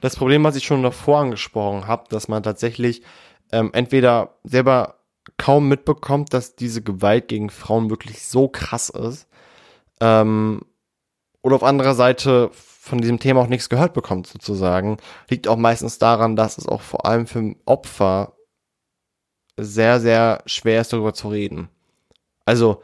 [0.00, 3.02] Das Problem, was ich schon davor angesprochen habe, dass man tatsächlich
[3.52, 4.96] ähm, entweder selber
[5.36, 9.28] kaum mitbekommt, dass diese Gewalt gegen Frauen wirklich so krass ist,
[10.00, 10.62] ähm,
[11.42, 15.98] oder auf anderer Seite von diesem Thema auch nichts gehört bekommt, sozusagen, liegt auch meistens
[15.98, 18.34] daran, dass es auch vor allem für Opfer
[19.56, 21.68] sehr, sehr schwer ist, darüber zu reden.
[22.44, 22.82] Also,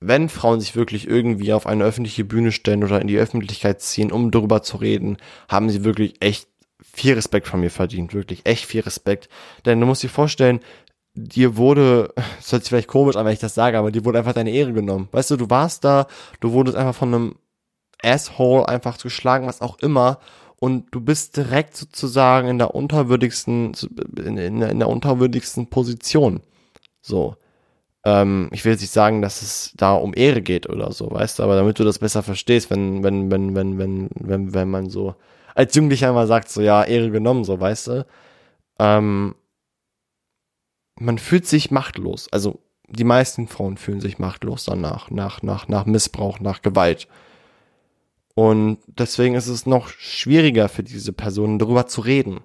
[0.00, 4.12] wenn Frauen sich wirklich irgendwie auf eine öffentliche Bühne stellen oder in die Öffentlichkeit ziehen,
[4.12, 5.16] um darüber zu reden,
[5.48, 6.48] haben sie wirklich echt
[6.82, 9.28] viel Respekt von mir verdient, wirklich echt viel Respekt.
[9.64, 10.60] Denn du musst dir vorstellen,
[11.14, 14.18] dir wurde, das hört sich vielleicht komisch an, wenn ich das sage, aber dir wurde
[14.18, 15.08] einfach deine Ehre genommen.
[15.12, 16.06] Weißt du, du warst da,
[16.40, 17.34] du wurdest einfach von einem
[18.02, 20.20] Asshole einfach geschlagen, was auch immer,
[20.58, 23.72] und du bist direkt sozusagen in der unterwürdigsten,
[24.18, 26.40] in, in, in der unterwürdigsten Position.
[27.02, 27.36] So.
[28.06, 31.40] Ähm, ich will jetzt nicht sagen, dass es da um Ehre geht oder so, weißt
[31.40, 34.88] du, aber damit du das besser verstehst, wenn, wenn, wenn, wenn, wenn, wenn, wenn man
[34.88, 35.16] so
[35.56, 38.06] als Jugendlicher einmal sagt, so ja, Ehre genommen, so, weißt du,
[38.78, 39.34] ähm,
[41.00, 42.28] man fühlt sich machtlos.
[42.30, 47.08] Also die meisten Frauen fühlen sich machtlos danach, nach, nach, nach Missbrauch, nach Gewalt.
[48.36, 52.40] Und deswegen ist es noch schwieriger für diese Personen, darüber zu reden.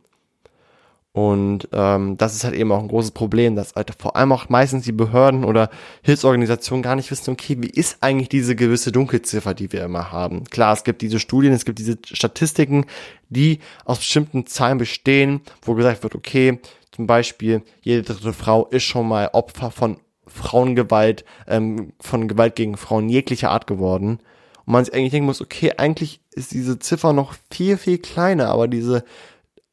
[1.14, 4.48] Und ähm, das ist halt eben auch ein großes Problem, dass halt vor allem auch
[4.48, 5.70] meistens die Behörden oder
[6.04, 10.46] Hilfsorganisationen gar nicht wissen, okay, wie ist eigentlich diese gewisse Dunkelziffer, die wir immer haben.
[10.46, 12.86] Klar, es gibt diese Studien, es gibt diese Statistiken,
[13.28, 16.60] die aus bestimmten Zahlen bestehen, wo gesagt wird, okay,
[16.92, 19.98] zum Beispiel jede dritte Frau ist schon mal Opfer von
[20.28, 24.20] Frauengewalt, ähm, von Gewalt gegen Frauen jeglicher Art geworden.
[24.66, 28.48] Und man sich eigentlich denken muss, okay, eigentlich ist diese Ziffer noch viel, viel kleiner,
[28.48, 29.04] aber diese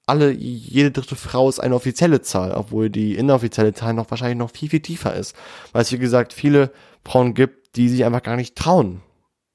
[0.09, 4.51] alle, jede dritte Frau ist eine offizielle Zahl, obwohl die inoffizielle Zahl noch wahrscheinlich noch
[4.51, 5.37] viel, viel tiefer ist.
[5.73, 6.73] Weil es, wie gesagt, viele
[7.05, 9.03] Frauen gibt, die sich einfach gar nicht trauen,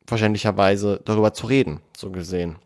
[0.06, 2.58] verständlicherweise darüber zu reden, so gesehen.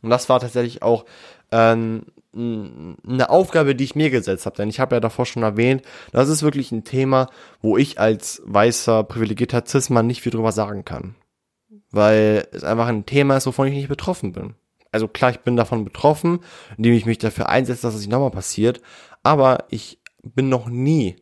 [0.00, 1.04] Und das war tatsächlich auch
[1.50, 5.82] ähm, eine Aufgabe, die ich mir gesetzt habe, denn ich habe ja davor schon erwähnt,
[6.12, 7.28] das ist wirklich ein Thema,
[7.60, 11.14] wo ich als weißer, privilegierter Cis-Mann nicht viel drüber sagen kann.
[11.90, 14.54] Weil es einfach ein Thema ist, wovon ich nicht betroffen bin
[14.92, 16.40] also klar, ich bin davon betroffen,
[16.76, 18.80] indem ich mich dafür einsetze, dass es nicht nochmal passiert,
[19.22, 21.16] aber ich bin noch nie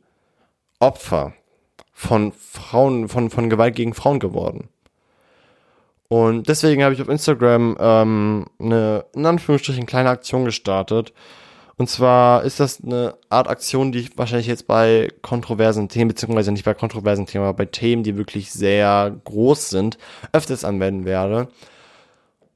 [0.80, 1.32] Opfer
[1.92, 4.68] von Frauen, von, von Gewalt gegen Frauen geworden.
[6.08, 11.12] Und deswegen habe ich auf Instagram ähm, eine, in Anführungsstrichen, kleine Aktion gestartet.
[11.76, 16.52] Und zwar ist das eine Art Aktion, die ich wahrscheinlich jetzt bei kontroversen Themen, beziehungsweise
[16.52, 19.98] nicht bei kontroversen Themen, aber bei Themen, die wirklich sehr groß sind,
[20.32, 21.48] öfters anwenden werde.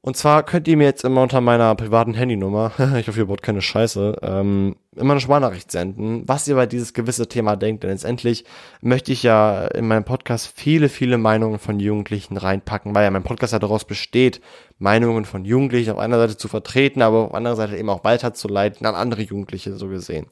[0.05, 3.41] Und zwar könnt ihr mir jetzt immer unter meiner privaten Handynummer, ich hoffe, ihr baut
[3.41, 7.81] keine Scheiße, ähm, immer eine Sprachnachricht senden, was ihr bei dieses gewisse Thema denkt.
[7.81, 8.45] Denn letztendlich
[8.81, 13.23] möchte ich ja in meinem Podcast viele, viele Meinungen von Jugendlichen reinpacken, weil ja mein
[13.23, 14.41] Podcast ja daraus besteht,
[14.77, 18.85] Meinungen von Jugendlichen auf einer Seite zu vertreten, aber auf anderer Seite eben auch weiterzuleiten
[18.85, 20.27] an andere Jugendliche so gesehen.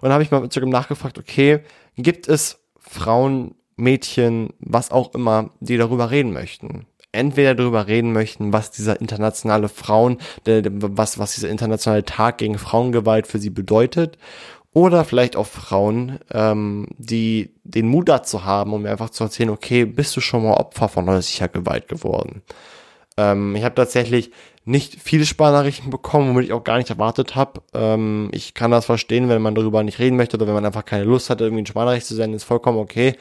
[0.00, 1.60] Und dann habe ich mal mit Instagram nachgefragt, okay,
[1.96, 6.86] gibt es Frauen, Mädchen, was auch immer, die darüber reden möchten?
[7.14, 13.26] Entweder darüber reden möchten, was dieser internationale Frauen, was, was dieser internationale Tag gegen Frauengewalt
[13.26, 14.18] für sie bedeutet,
[14.74, 19.50] oder vielleicht auch Frauen, ähm, die den Mut dazu haben, um mir einfach zu erzählen,
[19.50, 22.42] okay, bist du schon mal Opfer von häuslicher Gewalt geworden?
[23.16, 24.32] Ähm, ich habe tatsächlich
[24.66, 27.62] nicht viele Sparnachrichten bekommen, womit ich auch gar nicht erwartet habe.
[27.74, 30.86] Ähm, ich kann das verstehen, wenn man darüber nicht reden möchte oder wenn man einfach
[30.86, 33.16] keine Lust hat, irgendwie eine Sparnachricht zu senden, ist vollkommen okay.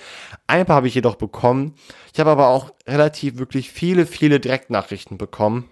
[0.47, 1.75] Ein paar habe ich jedoch bekommen.
[2.13, 5.69] Ich habe aber auch relativ wirklich viele, viele Direktnachrichten bekommen.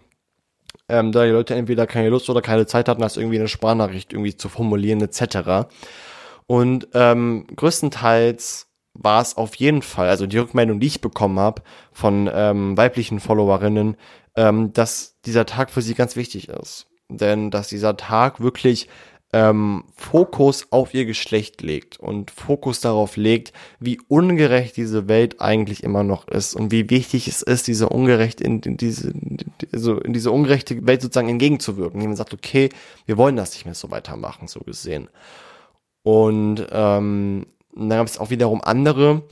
[0.89, 4.11] Ähm, da die Leute entweder keine Lust oder keine Zeit hatten, das irgendwie eine Sprachnachricht
[4.11, 5.69] irgendwie zu formulieren etc.
[6.47, 11.61] Und ähm, größtenteils war es auf jeden Fall, also die Rückmeldung, die ich bekommen habe
[11.91, 13.95] von ähm, weiblichen Followerinnen,
[14.35, 16.87] ähm, dass dieser Tag für sie ganz wichtig ist.
[17.09, 18.87] Denn dass dieser Tag wirklich
[19.33, 25.83] ähm, Fokus auf ihr Geschlecht legt und Fokus darauf legt, wie ungerecht diese Welt eigentlich
[25.83, 29.13] immer noch ist und wie wichtig es ist, diese ungerecht in, in diese
[29.71, 32.01] also in diese ungerechte Welt sozusagen entgegenzuwirken.
[32.01, 32.69] Man sagt, okay,
[33.05, 35.07] wir wollen das nicht mehr so weitermachen, so gesehen.
[36.03, 39.23] Und ähm, dann gab es auch wiederum andere,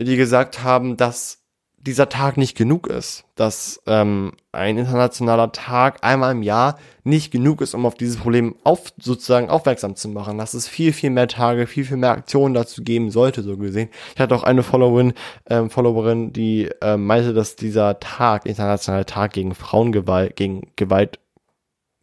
[0.00, 1.44] die gesagt haben, dass
[1.86, 7.60] dieser Tag nicht genug ist, dass ähm, ein internationaler Tag einmal im Jahr nicht genug
[7.60, 11.28] ist, um auf dieses Problem auf, sozusagen aufmerksam zu machen, dass es viel, viel mehr
[11.28, 13.90] Tage, viel, viel mehr Aktionen dazu geben sollte, so gesehen.
[14.14, 15.12] Ich hatte auch eine Followerin,
[15.50, 21.18] ähm, Followerin, die ähm, meinte, dass dieser Tag, internationaler Tag gegen Frauengewalt, gegen Gewalt,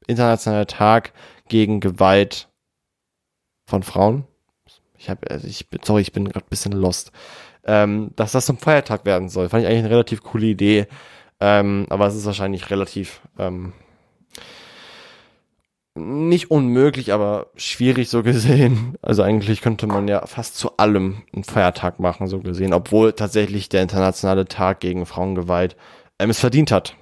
[0.06, 1.12] internationaler Tag
[1.48, 2.50] gegen Gewalt
[3.66, 4.26] von Frauen.
[5.02, 7.12] Ich habe, also ich, sorry, ich bin gerade bisschen lost
[7.66, 9.50] ähm, dass das zum Feiertag werden soll.
[9.50, 10.88] Fand ich eigentlich eine relativ coole Idee.
[11.40, 13.74] Ähm, aber es ist wahrscheinlich relativ ähm,
[15.96, 18.96] nicht unmöglich, aber schwierig so gesehen.
[19.02, 23.68] Also eigentlich könnte man ja fast zu allem einen Feiertag machen, so gesehen, obwohl tatsächlich
[23.68, 25.76] der internationale Tag gegen Frauengewalt
[26.20, 26.96] ähm, es verdient hat,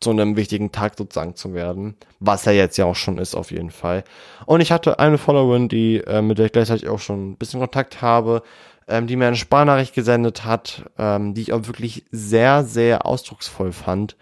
[0.00, 3.50] zu einem wichtigen Tag sozusagen zu werden, was er jetzt ja auch schon ist auf
[3.50, 4.04] jeden Fall.
[4.46, 7.60] Und ich hatte eine Followerin, die äh, mit der ich gleichzeitig auch schon ein bisschen
[7.60, 8.42] Kontakt habe,
[8.86, 13.72] ähm, die mir eine Sparnachricht gesendet hat, ähm, die ich auch wirklich sehr, sehr ausdrucksvoll
[13.72, 14.16] fand,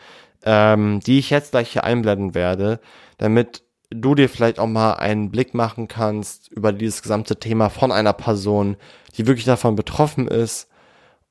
[0.45, 2.81] ähm, die ich jetzt gleich hier einblenden werde,
[3.19, 7.93] damit du dir vielleicht auch mal einen Blick machen kannst über dieses gesamte Thema von
[7.93, 8.77] einer Person,
[9.17, 10.69] die wirklich davon betroffen ist.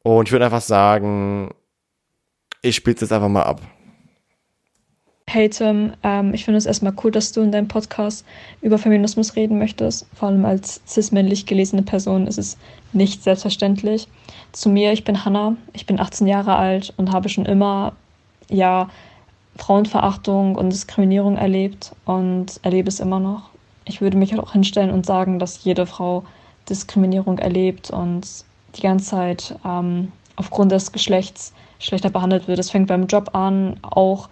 [0.04, 1.54] Und ich würde einfach sagen,
[2.62, 3.62] ich spiele es jetzt einfach mal ab.
[5.28, 8.26] Hey Tim, ähm, ich finde es erstmal cool, dass du in deinem Podcast
[8.62, 10.08] über Feminismus reden möchtest.
[10.14, 12.58] Vor allem als cis-männlich gelesene Person ist es
[12.94, 14.08] nicht selbstverständlich.
[14.54, 17.94] Zu mir, ich bin Hannah, ich bin 18 Jahre alt und habe schon immer,
[18.50, 18.90] ja,
[19.58, 23.50] Frauenverachtung und Diskriminierung erlebt und erlebe es immer noch.
[23.86, 26.24] Ich würde mich auch hinstellen und sagen, dass jede Frau
[26.70, 28.28] Diskriminierung erlebt und
[28.76, 32.60] die ganze Zeit ähm, aufgrund des Geschlechts schlechter behandelt wird.
[32.60, 34.30] Es fängt beim Job an, auch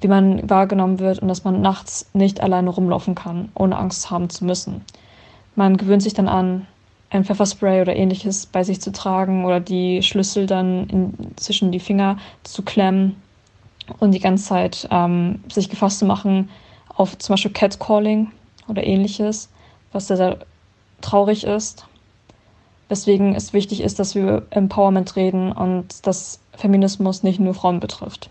[0.00, 4.30] wie man wahrgenommen wird und dass man nachts nicht alleine rumlaufen kann, ohne Angst haben
[4.30, 4.84] zu müssen.
[5.56, 6.66] Man gewöhnt sich dann an,
[7.10, 11.80] ein Pfefferspray oder ähnliches bei sich zu tragen oder die Schlüssel dann in, zwischen die
[11.80, 13.16] Finger zu klemmen
[13.98, 16.48] und die ganze Zeit ähm, sich gefasst zu machen
[16.94, 18.30] auf zum Beispiel Catcalling
[18.68, 19.48] oder ähnliches,
[19.92, 20.38] was sehr, sehr
[21.00, 21.86] traurig ist.
[22.88, 27.80] Weswegen es wichtig ist, dass wir über Empowerment reden und dass Feminismus nicht nur Frauen
[27.80, 28.30] betrifft.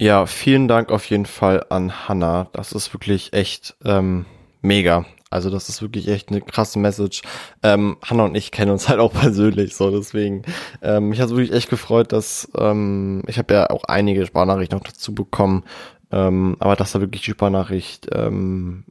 [0.00, 2.48] Ja, vielen Dank auf jeden Fall an Hannah.
[2.52, 4.26] Das ist wirklich echt ähm,
[4.62, 5.04] mega.
[5.28, 7.22] Also das ist wirklich echt eine krasse Message.
[7.64, 10.42] Ähm, Hannah und ich kennen uns halt auch persönlich, so deswegen.
[10.82, 14.86] Ähm, mich hat wirklich echt gefreut, dass ähm, ich habe ja auch einige Sparnachrichten noch
[14.86, 15.64] dazu bekommen,
[16.12, 18.84] ähm, aber das war wirklich die Sparnachricht, ähm,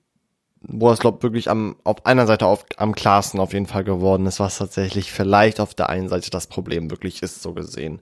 [0.61, 4.25] wo es glaube wirklich am auf einer Seite auf, am klarsten auf jeden Fall geworden
[4.25, 8.01] ist, was tatsächlich vielleicht auf der einen Seite das Problem wirklich ist, so gesehen.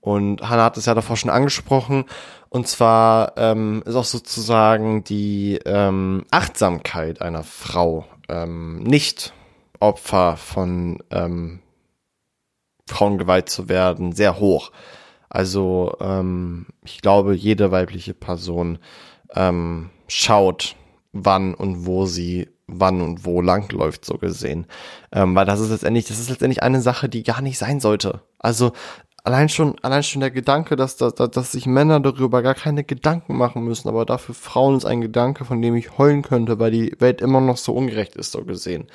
[0.00, 2.04] Und Hannah hat es ja davor schon angesprochen.
[2.48, 9.32] Und zwar ähm, ist auch sozusagen die ähm, Achtsamkeit einer Frau ähm, nicht
[9.80, 11.60] Opfer von ähm,
[12.86, 14.72] Frauengewalt zu werden sehr hoch.
[15.28, 18.78] Also ähm, ich glaube, jede weibliche Person
[19.34, 20.74] ähm, schaut,
[21.12, 24.66] wann und wo sie wann und wo langläuft, so gesehen.
[25.10, 28.22] Ähm, weil das ist letztendlich, das ist letztendlich eine Sache, die gar nicht sein sollte.
[28.38, 28.72] Also
[29.28, 33.36] allein schon, allein schon der Gedanke, dass, dass, dass sich Männer darüber gar keine Gedanken
[33.36, 36.96] machen müssen, aber dafür Frauen ist ein Gedanke, von dem ich heulen könnte, weil die
[36.98, 38.86] Welt immer noch so ungerecht ist, so gesehen.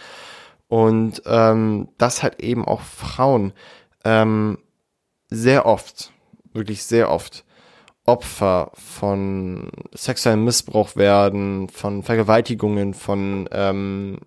[0.68, 3.54] Und ähm, dass halt eben auch Frauen
[4.06, 4.58] ähm,
[5.30, 6.12] sehr oft,
[6.52, 7.46] wirklich sehr oft
[8.06, 14.18] Opfer von sexuellem Missbrauch werden, von Vergewaltigungen, von ähm,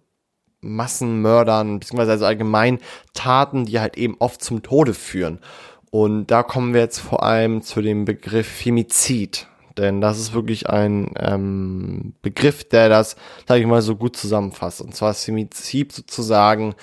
[0.60, 2.78] Massenmördern, beziehungsweise also allgemein
[3.12, 5.40] Taten, die halt eben oft zum Tode führen.
[5.90, 9.46] Und da kommen wir jetzt vor allem zu dem Begriff Femizid.
[9.78, 14.80] Denn das ist wirklich ein ähm, Begriff, der das, sage ich mal, so gut zusammenfasst.
[14.80, 16.74] Und zwar ist Femizid sozusagen,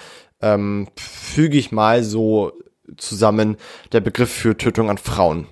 [0.42, 2.52] ähm, füge ich mal so
[2.98, 3.58] zusammen,
[3.92, 5.48] der Begriff für Tötung an Frauen.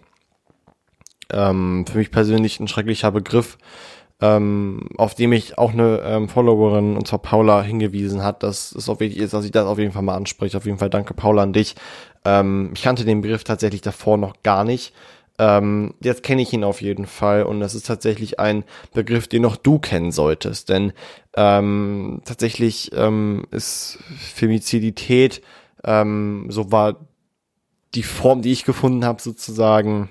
[1.32, 3.58] Ähm, für mich persönlich ein schrecklicher Begriff,
[4.20, 8.88] ähm, auf dem ich auch eine ähm, Followerin, und zwar Paula, hingewiesen hat, dass es
[8.88, 10.58] auch wichtig ist, dass ich das auf jeden Fall mal anspreche.
[10.58, 11.76] Auf jeden Fall danke Paula an dich.
[12.26, 14.94] Ähm, ich kannte den Begriff tatsächlich davor noch gar nicht.
[15.40, 19.46] Ähm, jetzt kenne ich ihn auf jeden Fall und das ist tatsächlich ein Begriff, den
[19.46, 20.94] auch du kennen solltest, denn
[21.36, 25.42] ähm, tatsächlich ähm, ist Femizidität
[25.84, 26.98] Ähm, so war
[27.96, 30.10] die Form, die ich gefunden habe, sozusagen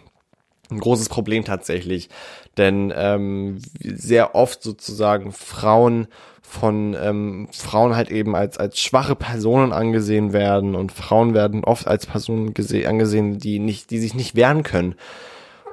[0.70, 2.09] ein großes Problem tatsächlich.
[2.57, 6.09] Denn ähm, sehr oft sozusagen Frauen
[6.42, 11.87] von ähm, Frauen halt eben als, als schwache Personen angesehen werden und Frauen werden oft
[11.87, 14.94] als Personen angesehen, die nicht, die sich nicht wehren können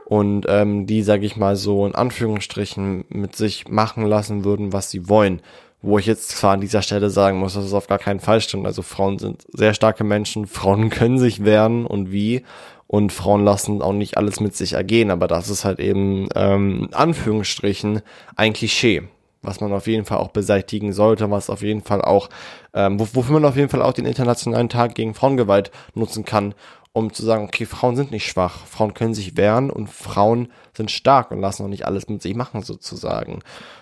[0.07, 4.89] und ähm, die, sage ich mal so in Anführungsstrichen, mit sich machen lassen würden, was
[4.89, 5.41] sie wollen.
[5.81, 8.39] Wo ich jetzt zwar an dieser Stelle sagen muss, dass es auf gar keinen Fall
[8.39, 8.65] stimmt.
[8.65, 12.43] Also Frauen sind sehr starke Menschen, Frauen können sich wehren und wie.
[12.87, 16.87] Und Frauen lassen auch nicht alles mit sich ergehen, aber das ist halt eben ähm,
[16.93, 18.01] Anführungsstrichen
[18.37, 19.03] ein Klischee
[19.41, 22.29] was man auf jeden Fall auch beseitigen sollte, was auf jeden Fall auch,
[22.73, 26.53] ähm, wofür man auf jeden Fall auch den Internationalen Tag gegen Frauengewalt nutzen kann,
[26.93, 30.89] um zu sagen, okay, Frauen sind nicht schwach, Frauen können sich wehren und Frauen sind
[30.89, 33.41] stark und lassen auch nicht alles mit sich machen sozusagen.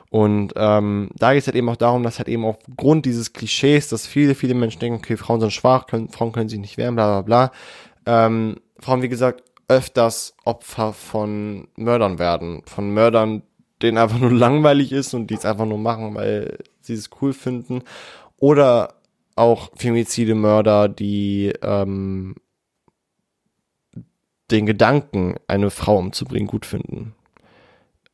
[0.09, 3.89] Und ähm, da geht es halt eben auch darum, dass halt eben aufgrund dieses Klischees,
[3.89, 6.95] dass viele, viele Menschen denken, okay, Frauen sind schwach, können, Frauen können sich nicht wehren,
[6.95, 7.49] bla bla
[8.05, 13.43] bla, ähm, Frauen, wie gesagt, öfters Opfer von Mördern werden, von Mördern,
[13.81, 17.33] denen einfach nur langweilig ist und die es einfach nur machen, weil sie es cool
[17.33, 17.83] finden.
[18.37, 18.95] Oder
[19.35, 22.35] auch Femizide Mörder, die ähm,
[24.51, 27.15] den Gedanken, eine Frau umzubringen, gut finden.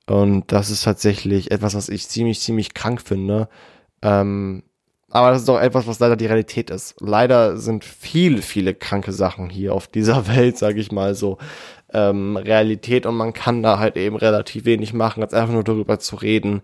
[0.08, 3.50] Und das ist tatsächlich etwas, was ich ziemlich, ziemlich krank finde.
[4.02, 4.64] Ähm,
[5.12, 6.96] aber das ist auch etwas, was leider die Realität ist.
[7.00, 11.38] Leider sind viele, viele kranke Sachen hier auf dieser Welt, sage ich mal so,
[11.94, 16.00] ähm, Realität und man kann da halt eben relativ wenig machen, als einfach nur darüber
[16.00, 16.62] zu reden.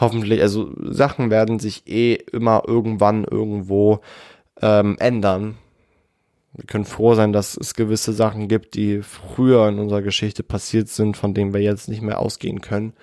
[0.00, 4.00] Hoffentlich, also Sachen werden sich eh immer irgendwann irgendwo
[4.62, 5.56] ähm, ändern
[6.58, 10.88] wir können froh sein, dass es gewisse Sachen gibt, die früher in unserer Geschichte passiert
[10.88, 12.94] sind, von denen wir jetzt nicht mehr ausgehen können.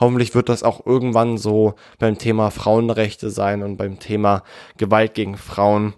[0.00, 4.42] Hoffentlich wird das auch irgendwann so beim Thema Frauenrechte sein und beim Thema
[4.76, 5.94] Gewalt gegen Frauen.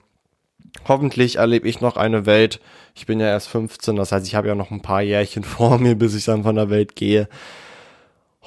[0.87, 2.61] Hoffentlich erlebe ich noch eine Welt.
[2.95, 5.79] Ich bin ja erst 15, das heißt, ich habe ja noch ein paar Jährchen vor
[5.79, 7.29] mir, bis ich dann von der Welt gehe,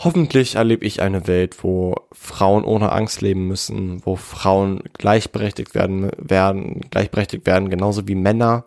[0.02, 6.10] Hoffentlich erlebe ich eine Welt, wo Frauen ohne Angst leben müssen, wo Frauen gleichberechtigt werden,
[6.18, 8.64] werden, gleichberechtigt werden, genauso wie Männer.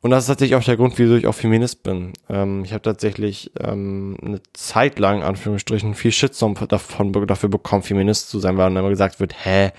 [0.00, 2.12] Und das ist tatsächlich auch der Grund, wieso ich auch Feminist bin.
[2.28, 8.30] Ähm, ich habe tatsächlich ähm, eine Zeit lang, Anführungsstrichen, viel Shitstorm davon, dafür bekommen, Feminist
[8.30, 9.72] zu sein, weil dann immer gesagt wird, hä,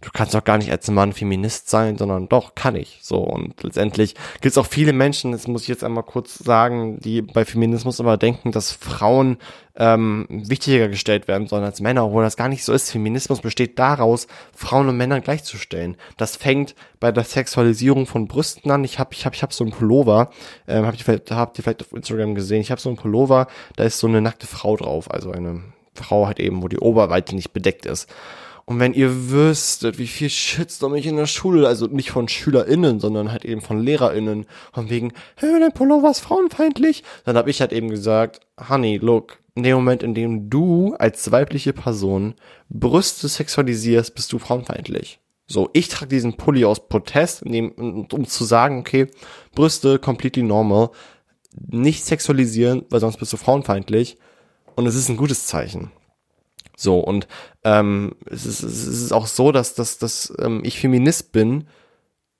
[0.00, 2.98] du kannst doch gar nicht als Mann Feminist sein, sondern doch, kann ich.
[3.02, 7.00] So, und letztendlich gibt es auch viele Menschen, das muss ich jetzt einmal kurz sagen,
[7.00, 9.38] die bei Feminismus immer denken, dass Frauen
[9.74, 12.90] ähm, wichtiger gestellt werden sollen als Männer, obwohl das gar nicht so ist.
[12.90, 15.96] Feminismus besteht daraus, Frauen und Männer gleichzustellen.
[16.16, 18.84] Das fängt bei der Sexualisierung von Brüsten an.
[18.84, 20.30] Ich habe ich hab, ich hab so einen Pullover,
[20.68, 23.84] ähm, habt ihr, vielleicht, habt vielleicht auf Instagram gesehen, ich habe so einen Pullover, da
[23.84, 25.62] ist so eine nackte Frau drauf, also eine
[25.94, 28.08] Frau halt eben, wo die Oberweite nicht bedeckt ist.
[28.68, 32.98] Und wenn ihr wüsstet, wie viel Shitstorm ich in der Schule, also nicht von SchülerInnen,
[32.98, 37.60] sondern halt eben von LehrerInnen, von wegen, hey, dein Pullover ist frauenfeindlich, dann habe ich
[37.60, 42.34] halt eben gesagt, Honey, look, in dem Moment, in dem du als weibliche Person
[42.68, 45.20] Brüste sexualisierst, bist du frauenfeindlich.
[45.46, 49.06] So, ich trage diesen Pulli aus Protest, um zu sagen, okay,
[49.54, 50.90] Brüste completely normal,
[51.54, 54.18] nicht sexualisieren, weil sonst bist du frauenfeindlich.
[54.74, 55.92] Und es ist ein gutes Zeichen.
[56.76, 57.26] So, und
[57.64, 61.66] ähm, es, ist, es ist auch so, dass, dass, dass ähm, ich Feminist bin,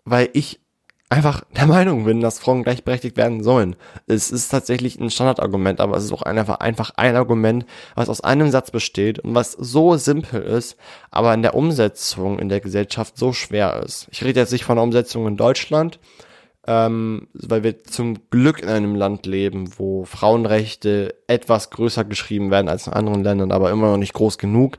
[0.05, 0.61] weil ich
[1.09, 3.77] einfach der Meinung bin, dass Frauen gleichberechtigt werden sollen.
[4.07, 8.21] Es ist tatsächlich ein Standardargument, aber es ist auch einfach, einfach ein Argument, was aus
[8.21, 10.77] einem Satz besteht und was so simpel ist,
[11.11, 14.07] aber in der Umsetzung in der Gesellschaft so schwer ist.
[14.11, 15.99] Ich rede jetzt nicht von der Umsetzung in Deutschland,
[16.67, 22.69] ähm, weil wir zum Glück in einem Land leben, wo Frauenrechte etwas größer geschrieben werden
[22.69, 24.79] als in anderen Ländern, aber immer noch nicht groß genug.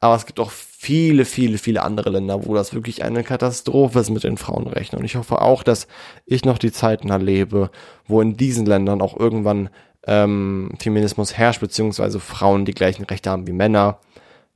[0.00, 4.10] Aber es gibt auch viele, viele, viele andere Länder, wo das wirklich eine Katastrophe ist
[4.10, 4.98] mit den Frauenrechten.
[4.98, 5.86] Und ich hoffe auch, dass
[6.24, 7.70] ich noch die Zeiten erlebe,
[8.06, 9.68] wo in diesen Ländern auch irgendwann
[10.06, 13.98] ähm, Feminismus herrscht, beziehungsweise Frauen die gleichen Rechte haben wie Männer.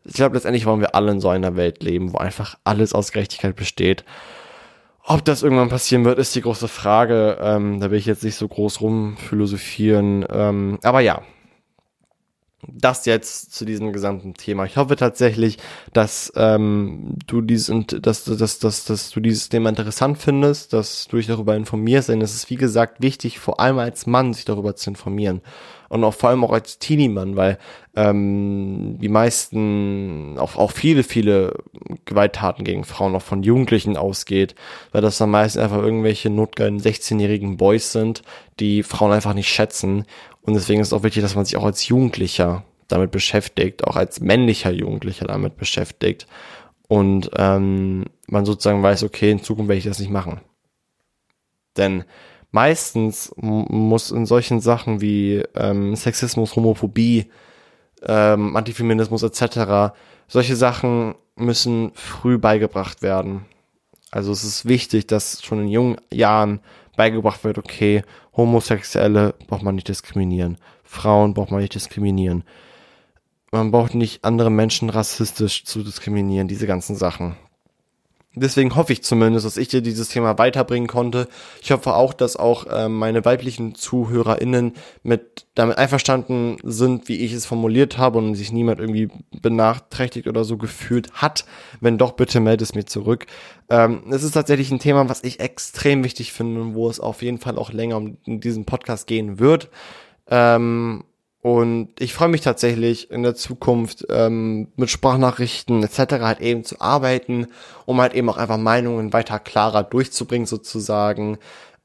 [0.04, 3.12] Ich glaube, letztendlich wollen wir alle in so einer Welt leben, wo einfach alles aus
[3.12, 4.04] Gerechtigkeit besteht.
[5.06, 7.38] Ob das irgendwann passieren wird, ist die große Frage.
[7.40, 10.24] Ähm, da will ich jetzt nicht so groß rumphilosophieren.
[10.30, 11.20] Ähm, aber ja,
[12.66, 14.64] das jetzt zu diesem gesamten Thema.
[14.64, 15.58] Ich hoffe tatsächlich,
[15.92, 21.18] dass ähm, du dieses, dass, dass, dass, dass du dieses Thema interessant findest, dass du
[21.18, 24.74] dich darüber informierst, denn es ist wie gesagt wichtig, vor allem als Mann sich darüber
[24.74, 25.42] zu informieren
[25.94, 27.56] und auch vor allem auch als Teenie-Mann, weil
[27.94, 31.56] ähm, die meisten, auch, auch viele, viele
[32.04, 34.56] Gewalttaten gegen Frauen auch von Jugendlichen ausgeht,
[34.90, 38.22] weil das dann meistens einfach irgendwelche notgeilen 16-jährigen Boys sind,
[38.58, 40.04] die Frauen einfach nicht schätzen.
[40.42, 43.94] Und deswegen ist es auch wichtig, dass man sich auch als Jugendlicher damit beschäftigt, auch
[43.94, 46.26] als männlicher Jugendlicher damit beschäftigt
[46.88, 50.40] und ähm, man sozusagen weiß, okay, in Zukunft werde ich das nicht machen.
[51.76, 52.04] Denn
[52.54, 57.26] meistens muss in solchen Sachen wie ähm, Sexismus, Homophobie,
[58.06, 59.92] ähm, Antifeminismus etc.
[60.28, 63.44] solche Sachen müssen früh beigebracht werden.
[64.12, 66.60] Also es ist wichtig, dass schon in jungen Jahren
[66.96, 68.02] beigebracht wird, okay,
[68.36, 72.44] Homosexuelle braucht man nicht diskriminieren, Frauen braucht man nicht diskriminieren,
[73.50, 77.34] man braucht nicht andere Menschen rassistisch zu diskriminieren, diese ganzen Sachen.
[78.36, 81.28] Deswegen hoffe ich zumindest, dass ich dir dieses Thema weiterbringen konnte.
[81.62, 84.72] Ich hoffe auch, dass auch äh, meine weiblichen ZuhörerInnen
[85.02, 89.08] mit damit einverstanden sind, wie ich es formuliert habe und sich niemand irgendwie
[89.40, 91.44] benachträchtigt oder so gefühlt hat.
[91.80, 93.26] Wenn doch, bitte melde es mir zurück.
[93.70, 97.22] Ähm, es ist tatsächlich ein Thema, was ich extrem wichtig finde und wo es auf
[97.22, 99.70] jeden Fall auch länger um diesen Podcast gehen wird.
[100.28, 101.04] Ähm,
[101.44, 106.14] und ich freue mich tatsächlich in der Zukunft ähm, mit Sprachnachrichten etc.
[106.22, 107.48] halt eben zu arbeiten,
[107.84, 111.36] um halt eben auch einfach Meinungen weiter klarer durchzubringen sozusagen.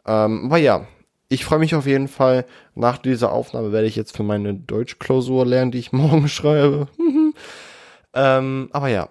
[0.07, 0.87] Ähm, aber ja,
[1.27, 2.45] ich freue mich auf jeden Fall.
[2.73, 6.87] Nach dieser Aufnahme werde ich jetzt für meine Deutschklausur lernen, die ich morgen schreibe.
[8.13, 9.09] ähm, aber ja,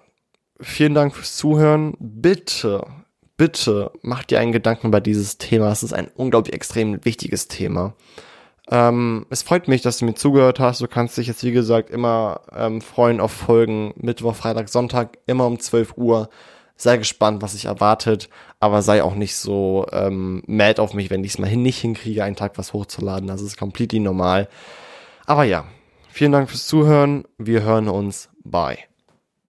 [0.59, 1.93] vielen Dank fürs Zuhören.
[1.99, 2.87] Bitte,
[3.37, 5.71] bitte macht dir einen Gedanken über dieses Thema.
[5.71, 7.93] Es ist ein unglaublich extrem wichtiges Thema.
[8.71, 10.81] Ähm, es freut mich, dass du mir zugehört hast.
[10.81, 15.45] Du kannst dich jetzt, wie gesagt, immer ähm, freuen auf Folgen Mittwoch, Freitag, Sonntag, immer
[15.47, 16.29] um 12 Uhr.
[16.75, 21.23] Sei gespannt, was sich erwartet, aber sei auch nicht so ähm, mad auf mich, wenn
[21.23, 23.27] ich es mal hin nicht hinkriege, einen Tag was hochzuladen.
[23.27, 24.47] Das ist completely normal.
[25.25, 25.65] Aber ja,
[26.09, 27.25] vielen Dank fürs Zuhören.
[27.37, 28.29] Wir hören uns.
[28.45, 28.77] Bye.